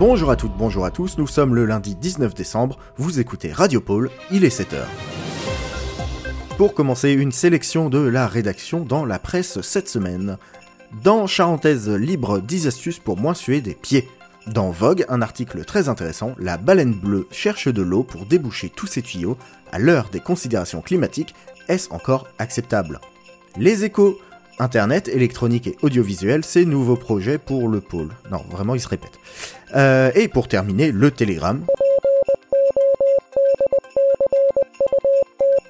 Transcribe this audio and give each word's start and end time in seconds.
Bonjour 0.00 0.30
à 0.30 0.36
toutes, 0.36 0.56
bonjour 0.56 0.86
à 0.86 0.90
tous, 0.90 1.18
nous 1.18 1.26
sommes 1.26 1.54
le 1.54 1.66
lundi 1.66 1.94
19 1.94 2.32
décembre, 2.32 2.78
vous 2.96 3.20
écoutez 3.20 3.52
Radio 3.52 3.82
Pôle, 3.82 4.10
il 4.30 4.46
est 4.46 4.60
7h. 4.60 4.84
Pour 6.56 6.72
commencer, 6.72 7.12
une 7.12 7.32
sélection 7.32 7.90
de 7.90 7.98
la 7.98 8.26
rédaction 8.26 8.80
dans 8.80 9.04
la 9.04 9.18
presse 9.18 9.60
cette 9.60 9.90
semaine. 9.90 10.38
Dans 11.04 11.26
Charentaise 11.26 11.90
Libre, 11.90 12.40
10 12.40 12.66
astuces 12.66 12.98
pour 12.98 13.18
moins 13.18 13.34
suer 13.34 13.60
des 13.60 13.74
pieds. 13.74 14.08
Dans 14.46 14.70
Vogue, 14.70 15.04
un 15.10 15.20
article 15.20 15.66
très 15.66 15.90
intéressant, 15.90 16.34
la 16.38 16.56
baleine 16.56 16.94
bleue 16.94 17.28
cherche 17.30 17.68
de 17.68 17.82
l'eau 17.82 18.02
pour 18.02 18.24
déboucher 18.24 18.70
tous 18.70 18.86
ses 18.86 19.02
tuyaux. 19.02 19.36
À 19.70 19.78
l'heure 19.78 20.08
des 20.10 20.20
considérations 20.20 20.80
climatiques, 20.80 21.34
est-ce 21.68 21.92
encore 21.92 22.26
acceptable? 22.38 23.00
Les 23.58 23.84
échos, 23.84 24.18
Internet, 24.60 25.08
électronique 25.08 25.68
et 25.68 25.76
audiovisuel, 25.80 26.44
c'est 26.44 26.66
nouveaux 26.66 26.96
projets 26.96 27.38
pour 27.38 27.66
le 27.66 27.80
pôle. 27.80 28.10
Non, 28.30 28.44
vraiment, 28.50 28.74
il 28.74 28.80
se 28.80 28.88
répète. 28.88 29.18
Euh, 29.74 30.10
et 30.14 30.28
pour 30.28 30.48
terminer, 30.48 30.92
le 30.92 31.10
Télégramme. 31.10 31.64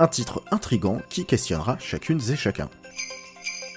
Un 0.01 0.09
titre 0.09 0.43
intrigant 0.51 1.01
qui 1.09 1.25
questionnera 1.25 1.77
chacune 1.79 2.21
et 2.33 2.37
chacun. 2.37 2.69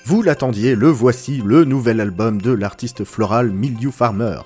Vous 0.05 0.23
l'attendiez, 0.23 0.73
le 0.73 0.88
voici, 0.88 1.44
le 1.45 1.64
nouvel 1.64 2.02
album 2.02 2.41
de 2.41 2.52
l'artiste 2.52 3.03
floral 3.03 3.52
Milieu 3.52 3.91
Farmer. 3.91 4.39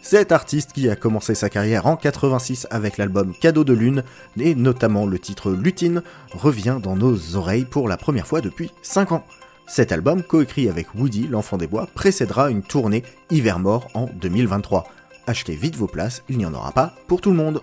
Cet 0.00 0.30
artiste 0.30 0.74
qui 0.74 0.88
a 0.88 0.94
commencé 0.94 1.34
sa 1.34 1.50
carrière 1.50 1.86
en 1.86 1.96
86 1.96 2.68
avec 2.70 2.98
l'album 2.98 3.34
Cadeau 3.40 3.64
de 3.64 3.72
Lune 3.72 4.04
et 4.38 4.54
notamment 4.54 5.06
le 5.06 5.18
titre 5.18 5.50
Lutine 5.50 6.02
revient 6.30 6.78
dans 6.80 6.94
nos 6.94 7.34
oreilles 7.34 7.64
pour 7.64 7.88
la 7.88 7.96
première 7.96 8.28
fois 8.28 8.40
depuis 8.40 8.70
5 8.82 9.10
ans. 9.10 9.24
Cet 9.66 9.92
album, 9.92 10.22
coécrit 10.22 10.68
avec 10.68 10.94
Woody, 10.94 11.26
l'enfant 11.26 11.56
des 11.56 11.66
bois, 11.66 11.88
précédera 11.94 12.50
une 12.50 12.62
tournée 12.62 13.02
Hiver 13.30 13.58
mort 13.58 13.88
en 13.94 14.06
2023. 14.20 14.84
Achetez 15.26 15.56
vite 15.56 15.76
vos 15.76 15.86
places, 15.86 16.22
il 16.28 16.38
n'y 16.38 16.46
en 16.46 16.54
aura 16.54 16.72
pas 16.72 16.94
pour 17.08 17.20
tout 17.20 17.30
le 17.30 17.36
monde. 17.36 17.62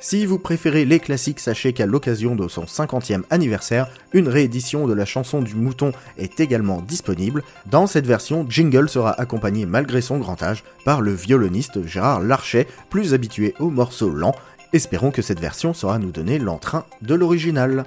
Si 0.00 0.26
vous 0.26 0.40
préférez 0.40 0.84
les 0.84 0.98
classiques, 0.98 1.38
sachez 1.38 1.72
qu'à 1.72 1.86
l'occasion 1.86 2.34
de 2.34 2.48
son 2.48 2.64
50e 2.64 3.22
anniversaire, 3.30 3.88
une 4.12 4.26
réédition 4.26 4.88
de 4.88 4.92
la 4.92 5.04
chanson 5.04 5.40
du 5.40 5.54
mouton 5.54 5.92
est 6.18 6.40
également 6.40 6.82
disponible. 6.82 7.44
Dans 7.66 7.86
cette 7.86 8.08
version, 8.08 8.44
Jingle 8.48 8.88
sera 8.88 9.12
accompagné 9.12 9.64
malgré 9.64 10.00
son 10.00 10.18
grand 10.18 10.42
âge 10.42 10.64
par 10.84 11.00
le 11.00 11.12
violoniste 11.12 11.86
Gérard 11.86 12.20
Larchet, 12.20 12.66
plus 12.90 13.14
habitué 13.14 13.54
aux 13.60 13.70
morceaux 13.70 14.10
lents. 14.10 14.34
Espérons 14.72 15.12
que 15.12 15.22
cette 15.22 15.38
version 15.38 15.72
saura 15.72 16.00
nous 16.00 16.10
donner 16.10 16.40
l'entrain 16.40 16.84
de 17.02 17.14
l'original. 17.14 17.84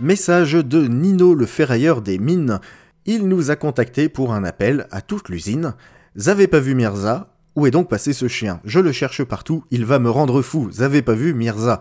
Message 0.00 0.54
de 0.54 0.86
Nino 0.86 1.34
le 1.34 1.44
ferrailleur 1.44 2.00
des 2.00 2.18
mines. 2.18 2.58
Il 3.04 3.28
nous 3.28 3.50
a 3.50 3.56
contacté 3.56 4.08
pour 4.08 4.32
un 4.32 4.44
appel 4.44 4.86
à 4.90 5.02
toute 5.02 5.28
l'usine. 5.28 5.74
Z'avez 6.16 6.46
pas 6.46 6.58
vu 6.58 6.74
Mirza? 6.74 7.34
Où 7.54 7.66
est 7.66 7.70
donc 7.70 7.90
passé 7.90 8.14
ce 8.14 8.26
chien? 8.26 8.62
Je 8.64 8.80
le 8.80 8.92
cherche 8.92 9.22
partout, 9.24 9.62
il 9.70 9.84
va 9.84 9.98
me 9.98 10.08
rendre 10.08 10.40
fou. 10.40 10.70
Z'avez 10.72 11.02
pas 11.02 11.12
vu 11.12 11.34
Mirza? 11.34 11.80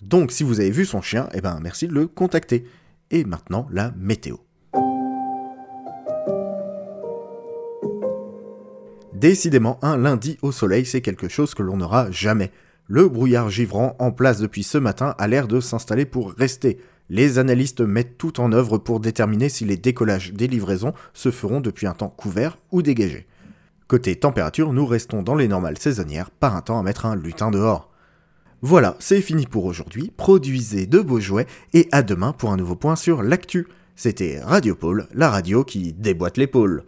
Donc 0.00 0.32
si 0.32 0.44
vous 0.44 0.60
avez 0.60 0.70
vu 0.70 0.86
son 0.86 1.02
chien, 1.02 1.28
eh 1.34 1.42
ben 1.42 1.58
merci 1.62 1.86
de 1.86 1.92
le 1.92 2.06
contacter. 2.06 2.64
Et 3.10 3.24
maintenant 3.24 3.66
la 3.70 3.92
météo. 3.98 4.36
Décidément, 9.12 9.78
un 9.82 9.98
lundi 9.98 10.38
au 10.40 10.52
soleil, 10.52 10.86
c'est 10.86 11.02
quelque 11.02 11.28
chose 11.28 11.52
que 11.52 11.62
l'on 11.62 11.76
n'aura 11.76 12.10
jamais. 12.10 12.50
Le 12.90 13.06
brouillard 13.06 13.50
givrant 13.50 13.94
en 13.98 14.12
place 14.12 14.40
depuis 14.40 14.62
ce 14.62 14.78
matin 14.78 15.14
a 15.18 15.28
l'air 15.28 15.46
de 15.46 15.60
s'installer 15.60 16.06
pour 16.06 16.32
rester. 16.32 16.78
Les 17.10 17.38
analystes 17.38 17.82
mettent 17.82 18.16
tout 18.16 18.40
en 18.40 18.50
œuvre 18.50 18.78
pour 18.78 18.98
déterminer 18.98 19.50
si 19.50 19.66
les 19.66 19.76
décollages 19.76 20.32
des 20.32 20.46
livraisons 20.46 20.94
se 21.12 21.30
feront 21.30 21.60
depuis 21.60 21.86
un 21.86 21.92
temps 21.92 22.08
couvert 22.08 22.56
ou 22.72 22.80
dégagé. 22.80 23.26
Côté 23.88 24.16
température, 24.16 24.72
nous 24.72 24.86
restons 24.86 25.22
dans 25.22 25.34
les 25.34 25.48
normales 25.48 25.76
saisonnières, 25.76 26.30
par 26.30 26.56
un 26.56 26.62
temps 26.62 26.78
à 26.78 26.82
mettre 26.82 27.04
un 27.04 27.14
lutin 27.14 27.50
dehors. 27.50 27.90
Voilà, 28.62 28.96
c'est 29.00 29.20
fini 29.20 29.46
pour 29.46 29.66
aujourd'hui, 29.66 30.10
produisez 30.16 30.86
de 30.86 31.00
beaux 31.00 31.20
jouets 31.20 31.46
et 31.74 31.88
à 31.92 32.02
demain 32.02 32.32
pour 32.32 32.52
un 32.52 32.56
nouveau 32.56 32.74
point 32.74 32.96
sur 32.96 33.22
l'actu. 33.22 33.68
C'était 33.96 34.40
Radio 34.40 34.74
Pôle, 34.74 35.08
la 35.12 35.28
radio 35.28 35.62
qui 35.62 35.92
déboîte 35.92 36.38
l'épaule. 36.38 36.84